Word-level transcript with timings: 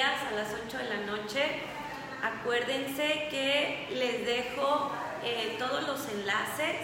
a 0.00 0.30
las 0.30 0.54
8 0.54 0.78
de 0.78 0.84
la 0.84 1.06
noche. 1.06 1.42
Acuérdense 2.22 3.26
que 3.30 3.88
les 3.90 4.24
dejo 4.24 4.92
eh, 5.24 5.56
todos 5.58 5.88
los 5.88 6.08
enlaces 6.10 6.76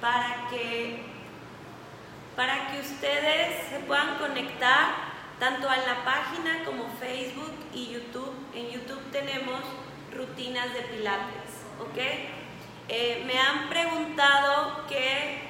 para 0.00 0.46
que, 0.48 1.02
para 2.36 2.70
que 2.70 2.78
ustedes 2.78 3.68
se 3.68 3.80
puedan 3.80 4.18
conectar 4.18 4.94
tanto 5.40 5.68
a 5.68 5.76
la 5.78 6.04
página 6.04 6.64
como 6.64 6.84
Facebook 7.00 7.54
y 7.74 7.94
YouTube. 7.94 8.34
En 8.54 8.70
YouTube 8.70 9.02
tenemos 9.10 9.60
rutinas 10.14 10.72
de 10.74 10.82
pilates, 10.82 11.50
¿ok? 11.80 11.98
Eh, 12.88 13.24
me 13.26 13.36
han 13.36 13.68
preguntado 13.68 14.86
que 14.86 15.40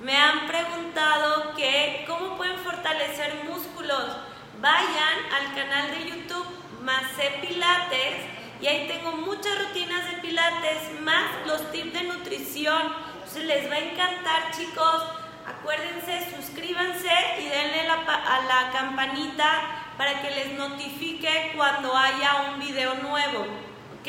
me 0.00 0.16
han 0.16 0.46
preguntado 0.46 1.54
que 1.56 2.04
cómo 2.06 2.36
pueden 2.36 2.58
fortalecer 2.58 3.42
músculos. 3.48 4.31
Vayan 4.62 5.18
al 5.34 5.56
canal 5.56 5.90
de 5.90 6.08
YouTube 6.08 6.46
Macé 6.82 7.32
Pilates 7.40 8.14
y 8.60 8.66
ahí 8.68 8.86
tengo 8.86 9.10
muchas 9.10 9.58
rutinas 9.58 10.08
de 10.08 10.18
pilates 10.18 11.00
más 11.00 11.24
los 11.48 11.72
tips 11.72 11.92
de 11.92 12.04
nutrición. 12.04 12.94
Entonces 13.14 13.44
les 13.44 13.68
va 13.68 13.74
a 13.74 13.78
encantar 13.80 14.52
chicos. 14.56 15.02
Acuérdense, 15.48 16.36
suscríbanse 16.36 17.10
y 17.40 17.46
denle 17.46 17.88
a 17.88 18.40
la 18.46 18.70
campanita 18.72 19.94
para 19.98 20.22
que 20.22 20.30
les 20.30 20.52
notifique 20.52 21.54
cuando 21.56 21.96
haya 21.96 22.52
un 22.52 22.60
video 22.60 22.94
nuevo. 22.94 23.40
¿Ok? 23.40 24.08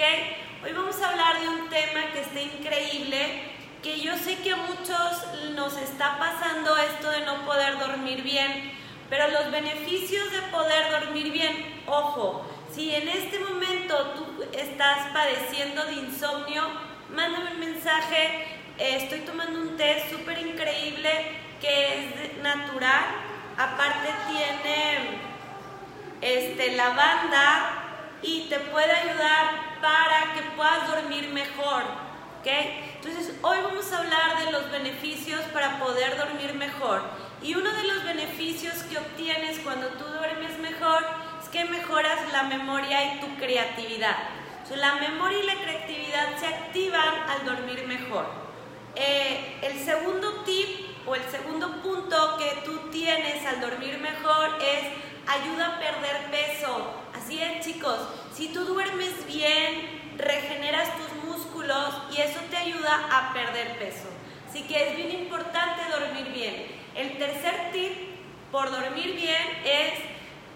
Hoy 0.64 0.72
vamos 0.72 1.02
a 1.02 1.10
hablar 1.10 1.42
de 1.42 1.50
un 1.50 1.68
tema 1.70 2.12
que 2.14 2.22
está 2.22 2.40
increíble 2.40 3.54
que 3.82 4.00
yo 4.00 4.16
sé 4.18 4.38
que 4.38 4.54
a 4.54 4.58
muchos 4.58 5.52
nos 5.56 5.76
está 5.78 6.20
pasando 6.20 6.78
esto 6.78 7.10
de 7.10 7.26
no 7.26 7.44
poder 7.44 7.80
dormir 7.80 8.22
bien, 8.22 8.83
pero 9.14 9.28
los 9.28 9.52
beneficios 9.52 10.32
de 10.32 10.42
poder 10.50 10.90
dormir 10.90 11.32
bien, 11.32 11.84
ojo, 11.86 12.44
si 12.74 12.96
en 12.96 13.08
este 13.08 13.38
momento 13.38 13.96
tú 14.16 14.44
estás 14.52 15.12
padeciendo 15.14 15.86
de 15.86 15.94
insomnio, 15.94 16.64
mándame 17.12 17.52
un 17.52 17.60
mensaje, 17.60 18.44
estoy 18.80 19.20
tomando 19.20 19.60
un 19.60 19.78
té 19.78 20.04
súper 20.10 20.40
increíble 20.40 21.12
que 21.62 22.08
es 22.08 22.38
natural, 22.42 23.04
aparte 23.56 24.10
tiene 24.32 25.20
este, 26.20 26.76
lavanda 26.76 27.84
y 28.24 28.48
te 28.50 28.58
puede 28.62 28.94
ayudar 28.94 29.80
para 29.80 30.34
que 30.34 30.42
puedas 30.58 30.88
dormir 30.88 31.30
mejor, 31.30 31.84
¿ok? 32.40 32.48
Entonces, 32.96 33.36
hoy 33.44 33.58
vamos 33.62 33.94
a 33.94 34.00
hablar 34.00 34.44
de 34.44 34.52
los 34.52 34.72
beneficios 34.72 35.42
para 35.54 35.78
poder 35.78 36.18
dormir 36.18 36.56
mejor. 36.56 37.04
Y 37.44 37.56
uno 37.56 37.72
de 37.74 37.84
los 37.84 38.04
beneficios 38.06 38.74
que 38.84 38.98
obtienes 38.98 39.60
cuando 39.60 39.88
tú 39.90 40.06
duermes 40.06 40.58
mejor 40.60 41.06
es 41.42 41.50
que 41.50 41.66
mejoras 41.66 42.32
la 42.32 42.44
memoria 42.44 43.16
y 43.16 43.20
tu 43.20 43.36
creatividad. 43.36 44.18
la 44.78 44.96
memoria 44.96 45.40
y 45.40 45.46
la 45.46 45.56
creatividad 45.56 46.40
se 46.40 46.48
activan 46.48 47.30
al 47.30 47.46
dormir 47.46 47.86
mejor. 47.86 48.26
Eh, 48.96 49.60
el 49.62 49.78
segundo 49.84 50.44
tip 50.46 50.68
o 51.06 51.16
el 51.16 51.24
segundo 51.30 51.82
punto 51.84 52.38
que 52.38 52.62
tú 52.66 52.90
tienes 52.90 53.46
al 53.46 53.62
dormir 53.62 54.00
mejor 54.00 54.58
es 54.60 54.88
ayuda 55.28 55.76
a 55.76 55.80
perder 55.80 56.32
peso. 56.32 56.94
Así 57.14 57.40
es, 57.40 57.64
chicos, 57.64 58.00
si 58.34 58.48
tú 58.48 58.66
duermes 58.66 59.28
bien, 59.28 60.14
regeneras 60.18 60.98
tus 60.98 61.14
y 62.12 62.22
eso 62.22 62.40
te 62.50 62.58
ayuda 62.58 63.08
a 63.12 63.34
perder 63.34 63.78
peso. 63.80 64.08
Así 64.50 64.64
que 64.64 64.90
es 64.90 64.96
bien 64.96 65.12
importante 65.12 65.82
dormir 65.92 66.32
bien. 66.34 66.68
El 66.96 67.18
tercer 67.18 67.72
tip 67.72 67.92
por 68.54 68.70
dormir 68.70 69.16
bien 69.16 69.62
es 69.66 69.94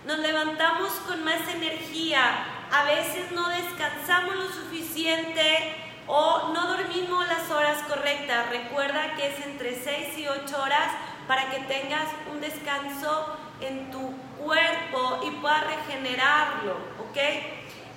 nos 0.06 0.20
levantamos 0.20 0.92
con 1.08 1.24
más 1.24 1.42
energía. 1.52 2.46
A 2.72 2.84
veces 2.84 3.32
no 3.32 3.50
descansamos 3.50 4.36
lo 4.36 4.48
suficiente 4.50 5.74
o 6.06 6.50
no 6.54 6.68
dormimos 6.68 7.28
las 7.28 7.50
horas 7.50 7.80
correctas. 7.88 8.50
Recuerda 8.50 9.16
que 9.16 9.30
es 9.30 9.46
entre 9.48 9.84
6 9.84 10.20
y 10.20 10.28
8 10.28 10.62
horas 10.62 10.92
para 11.28 11.50
que 11.50 11.60
tengas 11.62 12.06
un 12.32 12.40
descanso 12.40 13.36
en 13.62 13.90
tu 13.90 14.16
cuerpo 14.38 15.22
y 15.26 15.32
puedas 15.42 15.66
regenerarlo, 15.66 16.74
¿ok? 17.00 17.18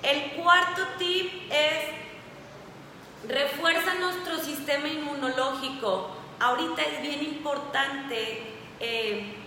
El 0.03 0.30
cuarto 0.32 0.82
tip 0.98 1.30
es 1.53 3.28
refuerza 3.28 3.94
nuestro 4.00 4.38
sistema 4.38 4.88
inmunológico. 4.88 6.16
Ahorita 6.41 6.80
es 6.80 7.03
bien 7.03 7.22
importante, 7.22 8.47
eh, 8.80 9.39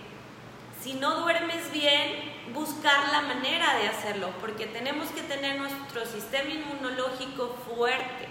si 0.84 0.92
no 0.92 1.20
duermes 1.20 1.72
bien, 1.72 2.30
buscar 2.52 3.08
la 3.10 3.22
manera 3.22 3.78
de 3.78 3.88
hacerlo, 3.88 4.28
porque 4.38 4.66
tenemos 4.66 5.08
que 5.08 5.22
tener 5.22 5.58
nuestro 5.58 6.04
sistema 6.04 6.50
inmunológico 6.50 7.56
fuerte. 7.66 8.28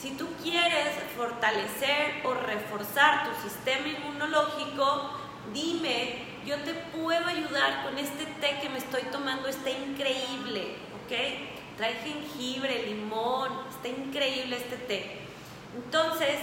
Si 0.00 0.10
tú 0.10 0.26
quieres 0.42 0.88
fortalecer 1.16 2.22
o 2.24 2.34
reforzar 2.34 3.28
tu 3.28 3.48
sistema 3.48 3.86
inmunológico, 3.86 5.12
dime, 5.54 6.16
yo 6.44 6.56
te 6.56 6.74
puedo 6.74 7.24
ayudar 7.28 7.84
con 7.84 7.96
este 7.98 8.26
té 8.26 8.58
que 8.60 8.68
me 8.68 8.78
estoy 8.78 9.02
tomando, 9.12 9.46
está 9.46 9.70
increíble. 9.70 10.74
trae 11.76 11.94
jengibre, 12.02 12.82
limón, 12.88 13.48
está 13.70 13.86
increíble 13.86 14.56
este 14.56 14.76
té. 14.76 15.18
Entonces, 15.76 16.36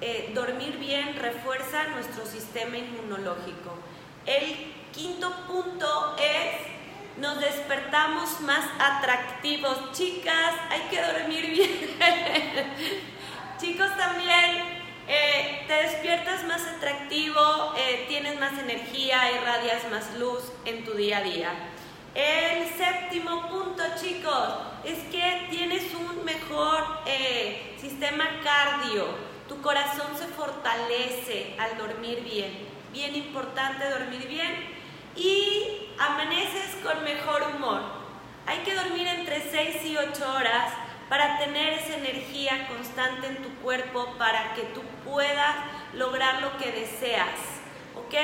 eh, 0.00 0.32
dormir 0.34 0.78
bien 0.78 1.14
refuerza 1.14 1.86
nuestro 1.94 2.26
sistema 2.26 2.76
inmunológico. 2.76 3.78
El 4.26 4.74
quinto 4.92 5.30
punto 5.46 6.16
es, 6.18 7.18
nos 7.18 7.40
despertamos 7.40 8.40
más 8.40 8.64
atractivos. 8.80 9.92
Chicas, 9.92 10.54
hay 10.68 10.80
que 10.90 11.00
dormir 11.00 11.46
bien. 11.46 11.96
Chicos 13.60 13.96
también, 13.96 14.82
eh, 15.06 15.64
te 15.68 15.74
despiertas 15.74 16.44
más 16.44 16.66
atractivo, 16.66 17.72
eh, 17.76 18.06
tienes 18.08 18.38
más 18.40 18.58
energía, 18.58 19.30
irradias 19.30 19.88
más 19.90 20.16
luz 20.18 20.42
en 20.64 20.84
tu 20.84 20.94
día 20.94 21.18
a 21.18 21.22
día. 21.22 21.52
El 22.12 22.66
séptimo 22.76 23.48
punto, 23.48 23.82
chicos, 24.00 24.48
es 24.84 24.98
que 25.12 25.46
tienes 25.50 25.94
un 25.94 26.24
mejor 26.24 26.82
eh, 27.06 27.76
sistema 27.80 28.24
cardio. 28.42 29.35
Tu 29.48 29.60
corazón 29.62 30.08
se 30.18 30.26
fortalece 30.28 31.54
al 31.58 31.78
dormir 31.78 32.22
bien. 32.22 32.68
Bien 32.92 33.14
importante 33.14 33.88
dormir 33.88 34.26
bien. 34.28 34.76
Y 35.16 35.90
amaneces 35.98 36.76
con 36.82 37.02
mejor 37.04 37.42
humor. 37.54 37.80
Hay 38.46 38.58
que 38.58 38.74
dormir 38.74 39.06
entre 39.06 39.42
6 39.50 39.84
y 39.84 39.96
8 39.96 40.34
horas 40.34 40.72
para 41.08 41.38
tener 41.38 41.74
esa 41.74 41.96
energía 41.96 42.68
constante 42.68 43.28
en 43.28 43.42
tu 43.42 43.48
cuerpo 43.62 44.14
para 44.18 44.54
que 44.54 44.62
tú 44.74 44.82
puedas 45.04 45.56
lograr 45.94 46.42
lo 46.42 46.56
que 46.58 46.72
deseas. 46.72 47.56
¿ok? 47.96 48.14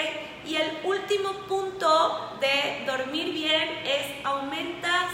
Y 0.47 0.57
el 0.57 0.79
último 0.85 1.33
punto 1.49 2.39
de 2.41 2.85
dormir 2.87 3.33
bien 3.33 3.81
es 3.85 4.25
aumentas 4.25 5.11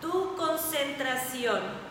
tu 0.00 0.36
concentración. 0.36 1.83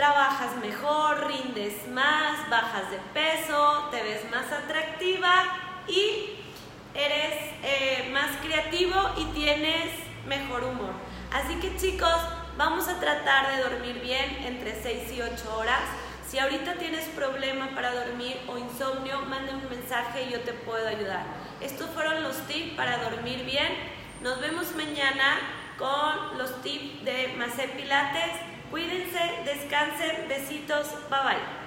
Trabajas 0.00 0.56
mejor, 0.56 1.26
rindes 1.26 1.86
más, 1.88 2.48
bajas 2.48 2.90
de 2.90 2.96
peso, 3.12 3.88
te 3.90 4.02
ves 4.02 4.30
más 4.30 4.50
atractiva 4.50 5.44
y 5.86 6.38
eres 6.94 7.34
eh, 7.62 8.08
más 8.10 8.30
creativo 8.42 8.94
y 9.18 9.26
tienes 9.34 9.92
mejor 10.26 10.64
humor. 10.64 10.94
Así 11.30 11.56
que 11.56 11.76
chicos, 11.76 12.16
vamos 12.56 12.88
a 12.88 12.98
tratar 12.98 13.54
de 13.54 13.62
dormir 13.62 14.00
bien 14.00 14.38
entre 14.46 14.82
6 14.82 15.12
y 15.12 15.20
8 15.20 15.58
horas. 15.58 15.82
Si 16.26 16.38
ahorita 16.38 16.76
tienes 16.76 17.06
problema 17.10 17.68
para 17.74 17.92
dormir 17.92 18.38
o 18.48 18.56
insomnio, 18.56 19.20
manda 19.28 19.52
un 19.52 19.68
mensaje 19.68 20.22
y 20.22 20.32
yo 20.32 20.40
te 20.40 20.54
puedo 20.54 20.88
ayudar. 20.88 21.26
Estos 21.60 21.90
fueron 21.90 22.22
los 22.22 22.38
tips 22.46 22.74
para 22.74 23.02
dormir 23.04 23.44
bien. 23.44 23.68
Nos 24.22 24.40
vemos 24.40 24.74
mañana 24.74 25.40
con 25.76 26.38
los 26.38 26.62
tips 26.62 27.04
de 27.04 27.34
Macé 27.36 27.68
Pilates. 27.68 28.49
Cuídense, 28.70 29.18
descansen, 29.44 30.28
besitos, 30.28 30.92
bye 31.10 31.22
bye. 31.24 31.59